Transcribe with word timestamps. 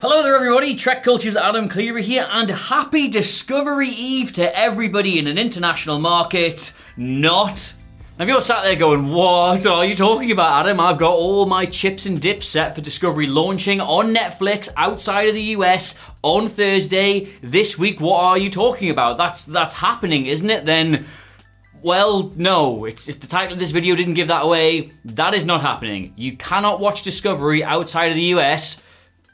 Hello 0.00 0.22
there, 0.22 0.34
everybody. 0.34 0.74
Trek 0.74 1.04
Culture's 1.04 1.36
Adam 1.36 1.68
Cleary 1.68 2.02
here, 2.02 2.26
and 2.28 2.50
happy 2.50 3.08
Discovery 3.08 3.88
Eve 3.88 4.32
to 4.32 4.58
everybody 4.58 5.20
in 5.20 5.28
an 5.28 5.38
international 5.38 6.00
market. 6.00 6.74
Not. 6.96 7.72
Now, 8.18 8.24
if 8.24 8.28
you're 8.28 8.42
sat 8.42 8.64
there 8.64 8.74
going, 8.74 9.08
What 9.12 9.64
are 9.64 9.84
you 9.84 9.94
talking 9.94 10.32
about, 10.32 10.66
Adam? 10.66 10.80
I've 10.80 10.98
got 10.98 11.14
all 11.14 11.46
my 11.46 11.64
chips 11.64 12.06
and 12.06 12.20
dips 12.20 12.48
set 12.48 12.74
for 12.74 12.80
Discovery 12.80 13.28
launching 13.28 13.80
on 13.80 14.12
Netflix 14.12 14.68
outside 14.76 15.28
of 15.28 15.34
the 15.34 15.42
US 15.42 15.94
on 16.22 16.48
Thursday 16.48 17.26
this 17.40 17.78
week. 17.78 18.00
What 18.00 18.18
are 18.18 18.36
you 18.36 18.50
talking 18.50 18.90
about? 18.90 19.16
That's 19.16 19.44
that's 19.44 19.74
happening, 19.74 20.26
isn't 20.26 20.50
it? 20.50 20.66
Then. 20.66 21.06
Well, 21.82 22.32
no. 22.34 22.84
It's, 22.84 23.08
if 23.08 23.20
the 23.20 23.26
title 23.26 23.52
of 23.52 23.58
this 23.58 23.70
video 23.70 23.94
didn't 23.94 24.14
give 24.14 24.28
that 24.28 24.42
away, 24.42 24.92
that 25.04 25.34
is 25.34 25.46
not 25.46 25.62
happening. 25.62 26.14
You 26.16 26.36
cannot 26.36 26.80
watch 26.80 27.02
Discovery 27.02 27.62
outside 27.62 28.06
of 28.08 28.16
the 28.16 28.34
US 28.34 28.82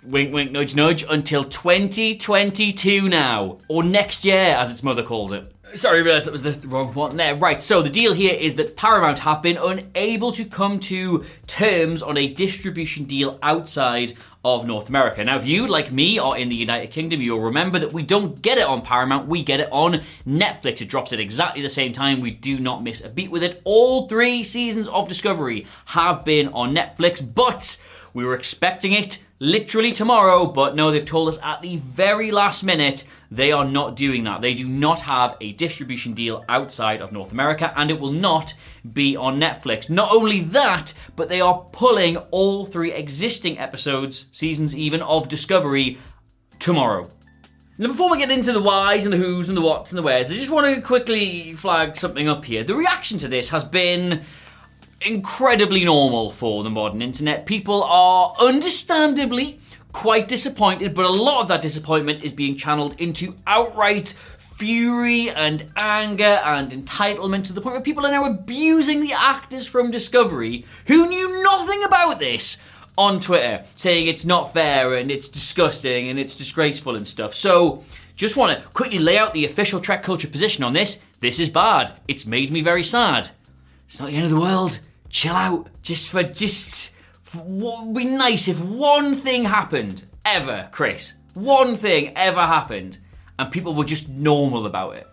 wink 0.02 0.32
wink 0.32 0.50
nudge 0.50 0.74
nudge 0.74 1.04
until 1.08 1.44
2022 1.44 3.08
now 3.08 3.58
or 3.68 3.82
next 3.82 4.24
year 4.24 4.54
as 4.54 4.70
its 4.70 4.82
mother 4.82 5.02
calls 5.02 5.32
it. 5.32 5.52
Sorry 5.74 5.98
I 5.98 6.02
realised 6.02 6.26
that 6.26 6.32
was 6.32 6.42
the 6.42 6.66
wrong 6.66 6.92
one 6.94 7.16
there. 7.16 7.36
Right 7.36 7.60
so 7.60 7.82
the 7.82 7.90
deal 7.90 8.12
here 8.12 8.34
is 8.34 8.54
that 8.56 8.76
paramount 8.76 9.18
have 9.20 9.42
been 9.42 9.58
unable 9.58 10.32
to 10.32 10.44
come 10.44 10.80
to 10.80 11.24
terms 11.46 12.02
on 12.02 12.16
a 12.16 12.28
distribution 12.28 13.04
deal 13.04 13.38
outside 13.42 14.16
of 14.42 14.66
north 14.66 14.88
america. 14.88 15.22
Now 15.22 15.36
if 15.36 15.44
you 15.44 15.66
like 15.68 15.92
me 15.92 16.18
are 16.18 16.36
in 16.36 16.48
the 16.48 16.56
united 16.56 16.90
kingdom 16.90 17.20
you'll 17.20 17.40
remember 17.40 17.78
that 17.78 17.92
we 17.92 18.02
don't 18.02 18.40
get 18.40 18.56
it 18.56 18.66
on 18.66 18.80
paramount 18.82 19.28
we 19.28 19.42
get 19.42 19.60
it 19.60 19.68
on 19.70 20.02
netflix. 20.26 20.80
It 20.80 20.88
drops 20.88 21.12
at 21.12 21.20
exactly 21.20 21.62
the 21.62 21.68
same 21.68 21.92
time. 21.92 22.20
We 22.20 22.30
do 22.30 22.58
not 22.58 22.82
miss 22.82 23.02
a 23.02 23.10
beat 23.10 23.30
with 23.30 23.42
it. 23.42 23.60
All 23.64 24.08
three 24.08 24.42
seasons 24.44 24.88
of 24.88 25.08
discovery 25.08 25.66
have 25.84 26.24
been 26.24 26.48
on 26.48 26.74
netflix 26.74 27.22
but 27.34 27.76
we 28.14 28.24
were 28.24 28.34
expecting 28.34 28.92
it 28.92 29.22
literally 29.38 29.90
tomorrow, 29.90 30.46
but 30.46 30.76
no, 30.76 30.90
they've 30.90 31.04
told 31.04 31.28
us 31.28 31.38
at 31.42 31.62
the 31.62 31.78
very 31.78 32.30
last 32.30 32.62
minute 32.62 33.04
they 33.30 33.52
are 33.52 33.64
not 33.64 33.96
doing 33.96 34.24
that. 34.24 34.40
They 34.40 34.54
do 34.54 34.68
not 34.68 35.00
have 35.00 35.36
a 35.40 35.52
distribution 35.52 36.12
deal 36.12 36.44
outside 36.48 37.00
of 37.00 37.12
North 37.12 37.32
America, 37.32 37.72
and 37.76 37.90
it 37.90 37.98
will 37.98 38.12
not 38.12 38.54
be 38.92 39.16
on 39.16 39.40
Netflix. 39.40 39.88
Not 39.88 40.12
only 40.12 40.40
that, 40.40 40.92
but 41.16 41.28
they 41.28 41.40
are 41.40 41.64
pulling 41.72 42.18
all 42.30 42.66
three 42.66 42.92
existing 42.92 43.58
episodes, 43.58 44.26
seasons 44.32 44.74
even, 44.76 45.00
of 45.02 45.28
Discovery 45.28 45.98
tomorrow. 46.58 47.08
Now, 47.78 47.88
before 47.88 48.10
we 48.10 48.18
get 48.18 48.30
into 48.30 48.52
the 48.52 48.60
whys 48.60 49.06
and 49.06 49.12
the 49.14 49.16
whos 49.16 49.48
and 49.48 49.56
the 49.56 49.62
whats 49.62 49.90
and 49.90 49.96
the 49.98 50.02
wheres, 50.02 50.30
I 50.30 50.34
just 50.34 50.50
want 50.50 50.74
to 50.74 50.82
quickly 50.82 51.54
flag 51.54 51.96
something 51.96 52.28
up 52.28 52.44
here. 52.44 52.62
The 52.62 52.74
reaction 52.74 53.16
to 53.20 53.28
this 53.28 53.48
has 53.48 53.64
been 53.64 54.22
incredibly 55.06 55.84
normal 55.84 56.30
for 56.30 56.62
the 56.62 56.70
modern 56.70 57.02
internet. 57.02 57.46
People 57.46 57.82
are 57.84 58.34
understandably 58.38 59.58
quite 59.92 60.28
disappointed, 60.28 60.94
but 60.94 61.04
a 61.04 61.10
lot 61.10 61.42
of 61.42 61.48
that 61.48 61.62
disappointment 61.62 62.22
is 62.22 62.32
being 62.32 62.56
channeled 62.56 63.00
into 63.00 63.34
outright 63.46 64.14
fury 64.38 65.30
and 65.30 65.64
anger 65.78 66.24
and 66.44 66.70
entitlement 66.70 67.44
to 67.44 67.52
the 67.52 67.60
point 67.60 67.74
where 67.74 67.82
people 67.82 68.04
are 68.04 68.10
now 68.10 68.26
abusing 68.26 69.00
the 69.00 69.12
actors 69.12 69.66
from 69.66 69.90
Discovery 69.90 70.66
who 70.86 71.06
knew 71.06 71.42
nothing 71.42 71.82
about 71.84 72.18
this 72.18 72.58
on 72.98 73.20
Twitter, 73.20 73.64
saying 73.76 74.06
it's 74.06 74.26
not 74.26 74.52
fair 74.52 74.94
and 74.94 75.10
it's 75.10 75.28
disgusting 75.28 76.10
and 76.10 76.18
it's 76.18 76.34
disgraceful 76.34 76.96
and 76.96 77.08
stuff. 77.08 77.34
So, 77.34 77.82
just 78.16 78.36
want 78.36 78.60
to 78.60 78.68
quickly 78.68 78.98
lay 78.98 79.16
out 79.16 79.32
the 79.32 79.46
official 79.46 79.80
Trek 79.80 80.02
Culture 80.02 80.28
position 80.28 80.62
on 80.62 80.74
this. 80.74 81.00
This 81.20 81.40
is 81.40 81.48
bad. 81.48 81.94
It's 82.06 82.26
made 82.26 82.52
me 82.52 82.60
very 82.60 82.84
sad. 82.84 83.30
It's 83.88 83.98
not 83.98 84.10
the 84.10 84.16
end 84.16 84.24
of 84.24 84.30
the 84.30 84.40
world 84.40 84.78
chill 85.10 85.34
out. 85.34 85.68
Just 85.82 86.08
for 86.08 86.22
just 86.22 86.94
for, 87.22 87.42
would 87.44 87.94
be 87.94 88.04
nice 88.04 88.48
if 88.48 88.60
one 88.60 89.14
thing 89.14 89.44
happened 89.44 90.04
ever, 90.24 90.68
Chris. 90.72 91.12
One 91.34 91.76
thing 91.76 92.12
ever 92.16 92.40
happened, 92.40 92.98
and 93.38 93.52
people 93.52 93.74
were 93.74 93.84
just 93.84 94.08
normal 94.08 94.66
about 94.66 94.96
it. 94.96 95.06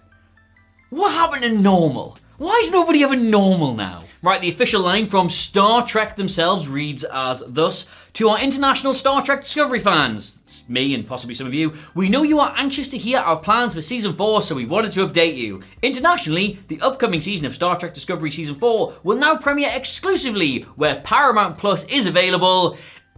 What 0.90 1.12
happened 1.12 1.44
to 1.44 1.50
normal? 1.50 2.18
Why 2.38 2.62
is 2.64 2.70
nobody 2.70 3.03
ever 3.03 3.16
normal 3.16 3.74
now? 3.74 4.03
Right, 4.22 4.40
the 4.40 4.52
official 4.52 4.81
line 4.81 5.08
from 5.08 5.28
Star 5.28 5.84
Trek 5.88 6.16
themselves 6.16 6.68
reads 6.68 7.03
as 7.03 7.42
thus 7.48 7.88
To 8.14 8.30
our 8.30 8.40
international 8.40 8.94
Star 8.94 9.24
Trek 9.24 9.42
Discovery 9.42 9.80
fans, 9.80 10.38
it's 10.44 10.68
me 10.70 10.94
and 10.94 11.08
possibly 11.08 11.34
some 11.34 11.47
of 11.47 11.56
you, 11.56 11.74
we 11.96 12.09
know 12.09 12.22
you 12.22 12.40
are 12.40 12.53
anxious 12.56 12.90
to 12.90 12.97
hear 13.00 13.18
our 13.18 13.38
plans 13.38 13.74
for 13.74 13.81
season 13.81 14.14
4, 14.14 14.44
so 14.44 14.53
we 14.53 14.68
wanted 14.68 14.92
to 14.92 15.08
update 15.08 15.36
you. 15.36 15.64
Internationally, 15.81 16.59
the 16.68 16.80
upcoming 16.81 17.22
season 17.22 17.47
of 17.47 17.56
Star 17.56 17.76
Trek 17.76 17.96
Discovery 17.96 18.30
season 18.30 18.53
4 18.53 18.94
will 19.02 19.18
now 19.18 19.36
premiere 19.36 19.72
exclusively 19.74 20.62
where 20.76 21.02
Paramount 21.02 21.58
Plus 21.58 21.86
is 21.86 22.06
available 22.06 22.78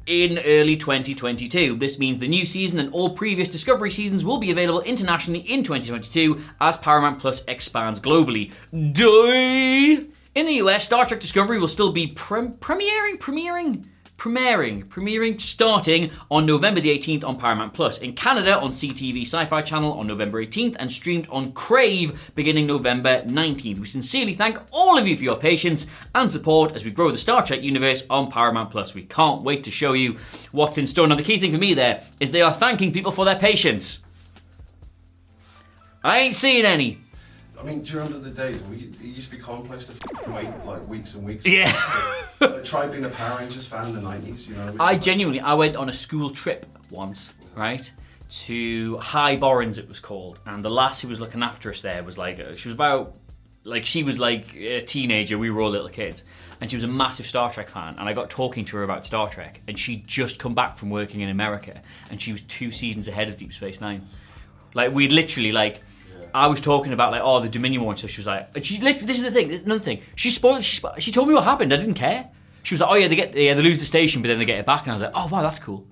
in 0.09 0.39
early 0.39 0.75
2022. 0.75 1.77
This 1.77 1.99
means 1.99 2.17
the 2.17 2.27
new 2.27 2.45
season 2.45 2.79
and 2.79 2.91
all 2.91 3.11
previous 3.11 3.47
Discovery 3.47 3.91
seasons 3.91 4.25
will 4.25 4.39
be 4.39 4.49
available 4.51 4.81
internationally 4.81 5.41
in 5.41 5.63
2022 5.63 6.41
as 6.59 6.75
Paramount 6.77 7.19
Plus 7.19 7.43
expands 7.47 7.99
globally. 7.99 8.51
Duh! 8.71 10.03
In 10.35 10.45
the 10.45 10.53
US, 10.53 10.85
Star 10.85 11.05
Trek 11.05 11.19
Discovery 11.19 11.59
will 11.59 11.67
still 11.67 11.91
be 11.91 12.07
pre- 12.07 12.47
premiering, 12.47 13.19
premiering, 13.19 13.85
premiering, 14.19 14.85
premiering, 14.85 15.39
starting 15.39 16.11
on 16.29 16.45
November 16.45 16.81
the 16.81 16.89
18th 16.89 17.23
on 17.23 17.37
Paramount 17.37 17.73
Plus. 17.73 17.99
In 17.99 18.13
Canada, 18.13 18.59
on 18.59 18.71
CTV 18.71 19.21
Sci-Fi 19.21 19.61
Channel 19.61 19.93
on 19.93 20.05
November 20.05 20.45
18th, 20.45 20.75
and 20.77 20.91
streamed 20.91 21.25
on 21.29 21.53
Crave 21.53 22.19
beginning 22.35 22.67
November 22.67 23.21
19th. 23.21 23.79
We 23.79 23.85
sincerely 23.87 24.33
thank 24.33 24.59
all 24.71 24.97
of 24.97 25.07
you 25.07 25.15
for 25.15 25.23
your 25.23 25.37
patience 25.37 25.87
and 26.13 26.29
support 26.29 26.75
as 26.75 26.83
we 26.83 26.91
grow 26.91 27.09
the 27.09 27.17
Star 27.17 27.43
Trek 27.43 27.63
universe 27.63 28.03
on 28.09 28.29
Paramount 28.29 28.69
Plus. 28.69 28.93
We 28.93 29.03
can't 29.03 29.41
wait 29.41 29.63
to 29.63 29.71
show 29.71 29.93
you 29.93 30.17
what's 30.51 30.77
in 30.77 30.85
store. 30.85 31.07
Now, 31.07 31.15
the 31.15 31.23
key 31.23 31.39
thing 31.39 31.53
for 31.53 31.57
me 31.57 31.73
there 31.73 32.03
is 32.19 32.31
they 32.31 32.41
are 32.41 32.53
thanking 32.53 32.91
people 32.91 33.13
for 33.13 33.23
their 33.23 33.39
patience. 33.39 34.03
I 36.03 36.19
ain't 36.19 36.35
seeing 36.35 36.65
any. 36.65 36.97
I 37.59 37.63
mean, 37.63 37.81
do 37.81 37.93
you 37.93 37.99
remember 37.99 38.19
the 38.19 38.29
days 38.29 38.61
when 38.61 38.71
we, 38.71 38.77
it 38.85 39.01
used 39.01 39.29
to 39.31 39.35
be 39.35 39.41
commonplace 39.41 39.85
to 39.85 39.91
f- 39.91 40.27
wait 40.29 40.47
like 40.65 40.87
weeks 40.87 41.13
and 41.15 41.25
weeks? 41.25 41.45
Yeah. 41.45 41.71
Like, 42.39 42.63
try 42.63 42.87
being 42.87 43.03
a 43.03 43.09
Power 43.09 43.39
Rangers 43.39 43.67
fan 43.67 43.87
in 43.87 43.95
the 43.95 44.01
90s, 44.01 44.47
you 44.47 44.55
know? 44.55 44.73
I 44.79 44.95
genuinely, 44.95 45.41
I 45.41 45.55
went 45.55 45.75
on 45.75 45.89
a 45.89 45.93
school 45.93 46.29
trip 46.29 46.65
once, 46.89 47.33
right, 47.53 47.91
to 48.29 48.97
High 48.99 49.35
Borrens 49.35 49.77
it 49.77 49.89
was 49.89 49.99
called, 49.99 50.39
and 50.45 50.63
the 50.63 50.69
lass 50.69 51.01
who 51.01 51.09
was 51.09 51.19
looking 51.19 51.43
after 51.43 51.69
us 51.69 51.81
there 51.81 52.01
was 52.01 52.17
like, 52.17 52.39
uh, 52.39 52.55
she 52.55 52.69
was 52.69 52.75
about, 52.75 53.17
like 53.65 53.85
she 53.85 54.03
was 54.03 54.19
like 54.19 54.55
a 54.55 54.79
teenager, 54.81 55.37
we 55.37 55.49
were 55.49 55.61
all 55.61 55.69
little 55.69 55.89
kids, 55.89 56.23
and 56.61 56.69
she 56.71 56.77
was 56.77 56.85
a 56.85 56.87
massive 56.87 57.27
Star 57.27 57.51
Trek 57.51 57.67
fan, 57.69 57.95
and 57.99 58.07
I 58.07 58.13
got 58.13 58.29
talking 58.29 58.63
to 58.65 58.77
her 58.77 58.83
about 58.83 59.05
Star 59.05 59.29
Trek, 59.29 59.61
and 59.67 59.77
she'd 59.77 60.07
just 60.07 60.39
come 60.39 60.55
back 60.55 60.77
from 60.77 60.89
working 60.89 61.19
in 61.19 61.29
America, 61.29 61.81
and 62.09 62.21
she 62.21 62.31
was 62.31 62.39
two 62.41 62.71
seasons 62.71 63.09
ahead 63.09 63.27
of 63.27 63.35
Deep 63.35 63.51
Space 63.51 63.81
Nine. 63.81 64.07
Like 64.73 64.93
we'd 64.93 65.11
literally 65.11 65.51
like. 65.51 65.81
I 66.33 66.47
was 66.47 66.61
talking 66.61 66.93
about 66.93 67.11
like 67.11 67.21
oh 67.23 67.39
the 67.39 67.49
Dominion 67.49 67.81
War 67.81 67.91
and 67.91 67.99
stuff. 67.99 68.11
She 68.11 68.19
was 68.19 68.27
like, 68.27 68.63
she 68.63 68.77
this 68.79 69.01
is 69.01 69.23
the 69.23 69.31
thing, 69.31 69.51
another 69.51 69.79
thing. 69.79 70.01
She 70.15 70.29
spoiled. 70.29 70.63
She, 70.63 70.81
she 70.99 71.11
told 71.11 71.27
me 71.27 71.33
what 71.33 71.43
happened. 71.43 71.73
I 71.73 71.77
didn't 71.77 71.95
care. 71.95 72.29
She 72.63 72.73
was 72.73 72.81
like, 72.81 72.91
oh 72.91 72.95
yeah, 72.95 73.07
they 73.07 73.15
get 73.15 73.35
yeah 73.35 73.53
they 73.53 73.61
lose 73.61 73.79
the 73.79 73.85
station, 73.85 74.21
but 74.21 74.27
then 74.27 74.39
they 74.39 74.45
get 74.45 74.59
it 74.59 74.65
back, 74.65 74.83
and 74.83 74.91
I 74.91 74.93
was 74.93 75.01
like, 75.01 75.11
oh 75.15 75.27
wow, 75.27 75.41
that's 75.41 75.59
cool. 75.59 75.85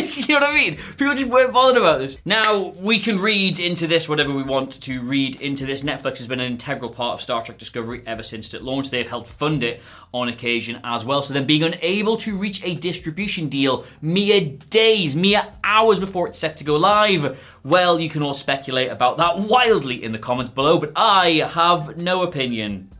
you 0.16 0.34
know 0.34 0.40
what 0.40 0.50
I 0.50 0.54
mean? 0.54 0.76
People 0.96 1.14
just 1.14 1.30
weren't 1.30 1.52
bothered 1.52 1.76
about 1.76 1.98
this. 1.98 2.18
Now, 2.24 2.68
we 2.78 2.98
can 2.98 3.18
read 3.18 3.60
into 3.60 3.86
this 3.86 4.08
whatever 4.08 4.32
we 4.32 4.42
want 4.42 4.80
to 4.82 5.00
read 5.02 5.40
into 5.40 5.66
this. 5.66 5.82
Netflix 5.82 6.18
has 6.18 6.26
been 6.26 6.40
an 6.40 6.52
integral 6.52 6.90
part 6.90 7.14
of 7.14 7.22
Star 7.22 7.42
Trek 7.42 7.58
Discovery 7.58 8.02
ever 8.06 8.22
since 8.22 8.52
it 8.54 8.62
launched. 8.62 8.90
They've 8.90 9.08
helped 9.08 9.28
fund 9.28 9.62
it 9.62 9.82
on 10.12 10.28
occasion 10.28 10.80
as 10.84 11.04
well. 11.04 11.22
So 11.22 11.34
then 11.34 11.46
being 11.46 11.62
unable 11.62 12.16
to 12.18 12.36
reach 12.36 12.62
a 12.64 12.74
distribution 12.76 13.48
deal 13.48 13.84
mere 14.00 14.40
days, 14.70 15.14
mere 15.14 15.46
hours 15.64 15.98
before 15.98 16.28
it's 16.28 16.38
set 16.38 16.56
to 16.58 16.64
go 16.64 16.76
live, 16.76 17.38
well, 17.64 18.00
you 18.00 18.08
can 18.08 18.22
all 18.22 18.34
speculate 18.34 18.90
about 18.90 19.16
that 19.18 19.38
wildly 19.38 20.02
in 20.02 20.12
the 20.12 20.18
comments 20.18 20.50
below, 20.50 20.78
but 20.78 20.92
I 20.96 21.48
have 21.52 21.96
no 21.96 22.22
opinion. 22.22 22.90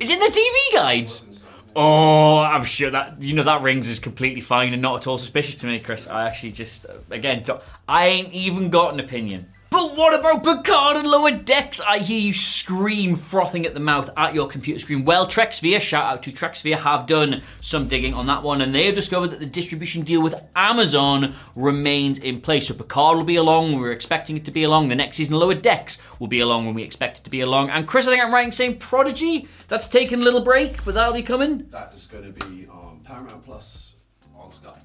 It's 0.00 0.10
in 0.10 0.18
the 0.18 0.26
TV 0.26 0.74
guides. 0.74 1.31
Oh, 1.74 2.36
I'm 2.36 2.64
sure 2.64 2.90
that 2.90 3.22
you 3.22 3.34
know 3.34 3.44
that 3.44 3.62
rings 3.62 3.88
is 3.88 3.98
completely 3.98 4.42
fine 4.42 4.72
and 4.72 4.82
not 4.82 5.00
at 5.00 5.06
all 5.06 5.18
suspicious 5.18 5.54
to 5.56 5.66
me, 5.66 5.78
Chris. 5.80 6.06
I 6.06 6.26
actually 6.26 6.52
just 6.52 6.86
again, 7.10 7.44
I 7.88 8.06
ain't 8.06 8.32
even 8.32 8.70
got 8.70 8.92
an 8.92 9.00
opinion. 9.00 9.52
What 9.82 10.14
about 10.14 10.44
Picard 10.44 10.96
and 10.96 11.08
Lower 11.08 11.32
Decks? 11.32 11.80
I 11.80 11.98
hear 11.98 12.18
you 12.18 12.32
scream, 12.32 13.16
frothing 13.16 13.66
at 13.66 13.74
the 13.74 13.80
mouth 13.80 14.10
at 14.16 14.32
your 14.32 14.46
computer 14.46 14.78
screen. 14.78 15.04
Well, 15.04 15.26
TrekSphere, 15.26 15.80
shout 15.80 16.04
out 16.04 16.22
to 16.22 16.30
TrekSphere, 16.30 16.76
have 16.78 17.08
done 17.08 17.42
some 17.60 17.88
digging 17.88 18.14
on 18.14 18.26
that 18.26 18.44
one, 18.44 18.60
and 18.60 18.72
they 18.72 18.86
have 18.86 18.94
discovered 18.94 19.28
that 19.28 19.40
the 19.40 19.46
distribution 19.46 20.02
deal 20.02 20.22
with 20.22 20.40
Amazon 20.54 21.34
remains 21.56 22.18
in 22.18 22.40
place. 22.40 22.68
So 22.68 22.74
Picard 22.74 23.16
will 23.16 23.24
be 23.24 23.36
along, 23.36 23.78
we're 23.78 23.90
expecting 23.90 24.36
it 24.36 24.44
to 24.44 24.52
be 24.52 24.62
along. 24.62 24.88
The 24.88 24.94
next 24.94 25.16
season, 25.16 25.34
Lower 25.34 25.54
Decks 25.54 25.98
will 26.20 26.28
be 26.28 26.40
along 26.40 26.66
when 26.66 26.74
we 26.74 26.84
expect 26.84 27.18
it 27.18 27.24
to 27.24 27.30
be 27.30 27.40
along. 27.40 27.70
And 27.70 27.86
Chris, 27.86 28.06
I 28.06 28.12
think 28.12 28.22
I'm 28.22 28.32
right 28.32 28.46
in 28.46 28.52
saying 28.52 28.78
Prodigy, 28.78 29.48
that's 29.66 29.88
taking 29.88 30.20
a 30.20 30.24
little 30.24 30.42
break, 30.42 30.84
but 30.84 30.94
that'll 30.94 31.12
be 31.12 31.22
coming. 31.22 31.66
That 31.70 31.92
is 31.92 32.06
going 32.06 32.32
to 32.32 32.46
be 32.46 32.68
on 32.68 33.00
Paramount 33.04 33.44
Plus 33.44 33.94
on 34.36 34.52
Sky. 34.52 34.78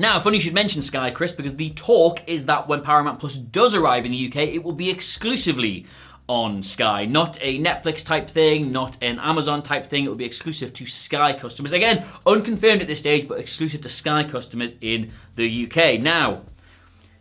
Now, 0.00 0.20
funny 0.20 0.36
you 0.36 0.40
should 0.40 0.54
mention 0.54 0.80
Sky, 0.80 1.10
Chris, 1.10 1.32
because 1.32 1.56
the 1.56 1.70
talk 1.70 2.22
is 2.28 2.46
that 2.46 2.68
when 2.68 2.82
Paramount 2.82 3.18
Plus 3.18 3.36
does 3.36 3.74
arrive 3.74 4.04
in 4.04 4.12
the 4.12 4.28
UK, 4.28 4.36
it 4.36 4.62
will 4.62 4.70
be 4.70 4.90
exclusively 4.90 5.86
on 6.28 6.62
Sky. 6.62 7.04
Not 7.04 7.36
a 7.40 7.58
Netflix 7.58 8.06
type 8.06 8.30
thing, 8.30 8.70
not 8.70 9.02
an 9.02 9.18
Amazon 9.18 9.60
type 9.60 9.88
thing. 9.88 10.04
It 10.04 10.08
will 10.08 10.14
be 10.14 10.24
exclusive 10.24 10.72
to 10.74 10.86
Sky 10.86 11.32
customers. 11.32 11.72
Again, 11.72 12.04
unconfirmed 12.26 12.80
at 12.80 12.86
this 12.86 13.00
stage, 13.00 13.26
but 13.26 13.40
exclusive 13.40 13.80
to 13.80 13.88
Sky 13.88 14.22
customers 14.22 14.72
in 14.80 15.10
the 15.34 15.66
UK. 15.66 16.00
Now, 16.00 16.42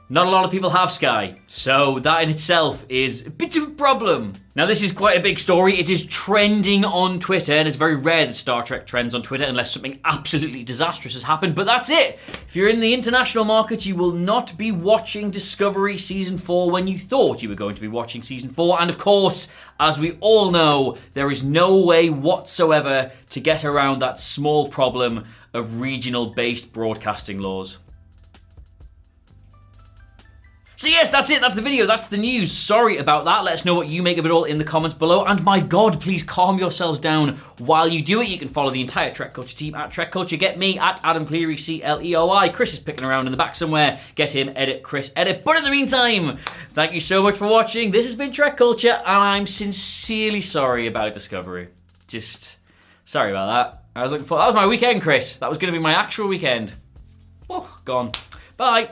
not 0.09 0.25
a 0.25 0.30
lot 0.30 0.45
of 0.45 0.51
people 0.51 0.69
have 0.69 0.89
Sky, 0.89 1.36
so 1.50 2.00
that 2.00 2.24
in 2.24 2.30
itself 2.30 2.86
is 2.88 3.25
a 3.25 3.30
bit 3.30 3.57
of 3.57 3.63
a 3.63 3.71
problem. 3.71 4.36
Now, 4.56 4.65
this 4.65 4.81
is 4.81 4.94
quite 4.94 5.18
a 5.18 5.21
big 5.21 5.38
story. 5.38 5.77
It 5.77 5.89
is 5.89 6.06
trending 6.06 6.86
on 6.86 7.19
Twitter, 7.19 7.54
and 7.54 7.68
it's 7.68 7.75
very 7.75 7.98
rare 7.98 8.25
that 8.25 8.36
Star 8.36 8.63
Trek 8.63 8.88
trends 8.88 9.13
on 9.13 9.21
Twitter 9.21 9.44
unless 9.44 9.74
something 9.74 10.00
absolutely 10.06 10.63
disastrous 10.63 11.13
has 11.13 11.24
happened. 11.24 11.56
But 11.56 11.65
that's 11.65 11.89
it. 11.89 12.19
If 12.48 12.56
you're 12.56 12.69
in 12.69 12.80
the 12.80 12.94
international 12.94 13.44
market, 13.44 13.86
you 13.86 13.95
will 13.95 14.13
not 14.13 14.57
be 14.57 14.71
watching 14.71 15.30
Discovery 15.30 15.98
Season 15.98 16.38
4 16.38 16.71
when 16.71 16.88
you 16.88 16.98
thought 16.98 17.44
you 17.44 17.50
were 17.50 17.56
going 17.56 17.75
to 17.75 17.81
be 17.81 17.89
watching 17.89 18.24
Season 18.24 18.50
4. 18.50 18.81
And 18.81 18.89
of 18.89 18.98
course, 18.98 19.50
as 19.77 20.00
we 20.00 20.18
all 20.21 20.51
know, 20.51 20.98
there 21.15 21.30
is 21.30 21.44
no 21.44 21.80
way 21.80 22.09
whatsoever 22.09 23.12
to 23.31 23.39
get 23.42 23.65
around 23.65 24.00
that 24.00 24.21
small 24.21 24.69
problem 24.69 25.25
of 25.54 25.81
regional 25.81 26.30
based 26.30 26.71
broadcasting 26.71 27.39
laws. 27.39 27.77
So 30.77 30.88
yes, 30.88 31.09
that's 31.09 31.31
it. 31.31 31.41
That's 31.41 31.56
the 31.56 31.63
video. 31.63 31.88
That's 31.88 32.06
the 32.06 32.18
news. 32.18 32.51
Sorry 32.51 32.97
about 32.97 33.25
that. 33.25 33.44
Let 33.44 33.56
us 33.56 33.65
know 33.65 33.74
what 33.74 33.88
you 33.88 34.03
make 34.03 34.19
of 34.19 34.27
it 34.27 34.31
all 34.31 34.44
in 34.44 34.59
the 34.59 34.63
comments 34.63 34.94
below. 34.94 35.25
And 35.25 35.44
my 35.44 35.59
God, 35.59 36.00
please 36.00 36.21
calm 36.21 36.59
yourselves 36.59 37.00
down 37.00 37.38
while 37.57 37.88
you 37.88 38.03
do 38.03 38.21
it. 38.21 38.27
You 38.27 38.38
can 38.38 38.47
follow 38.47 38.69
the 38.69 38.81
entire 38.81 39.12
Trek 39.12 39.33
Culture 39.33 39.57
team 39.57 39.74
at 39.74 39.91
Trek 39.91 40.12
Culture. 40.12 40.38
Get 40.38 40.59
me 40.59 40.77
at 40.77 41.00
Adam 41.03 41.25
Cleary, 41.25 41.57
C 41.57 41.81
L 41.81 42.00
E 42.00 42.15
O 42.15 42.29
I. 42.29 42.50
Chris 42.50 42.74
is 42.74 42.79
picking 42.79 43.06
around 43.06 43.25
in 43.25 43.31
the 43.31 43.38
back 43.38 43.56
somewhere. 43.56 44.00
Get 44.13 44.35
him, 44.35 44.51
edit, 44.56 44.83
Chris, 44.83 45.12
edit. 45.15 45.41
But 45.44 45.57
in 45.57 45.63
the 45.63 45.71
meantime, 45.71 46.38
thank 46.69 46.94
you 46.94 47.00
so 47.00 47.23
much 47.23 47.39
for 47.39 47.47
watching. 47.47 47.89
This 47.89 48.06
has 48.06 48.13
been 48.13 48.31
Trek 48.31 48.56
Culture, 48.56 49.01
and 49.03 49.07
I'm 49.07 49.47
sincerely 49.47 50.41
sorry 50.41 50.85
about 50.85 51.12
Discovery. 51.12 51.69
Just 52.06 52.57
sorry 53.03 53.31
about 53.31 53.47
that. 53.47 53.83
I 54.00 54.03
was 54.03 54.12
looking 54.12 54.27
for 54.27 54.38
that 54.38 54.45
was 54.45 54.53
my 54.53 54.68
weekend, 54.68 55.01
Chris. 55.01 55.38
That 55.38 55.50
was 55.50 55.57
going 55.57 55.73
to 55.73 55.80
be 55.80 55.81
my 55.81 55.95
actual 55.95 56.27
weekend. 56.27 56.71
Oh, 57.50 57.68
gone. 57.83 58.12
Bye. 58.57 58.91